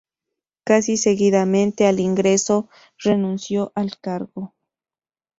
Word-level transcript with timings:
Casi 0.63 0.97
seguidamente 0.97 1.85
al 1.85 1.99
ingreso, 1.99 2.69
renunció 2.97 3.71
al 3.75 3.99
cargo. 3.99 4.55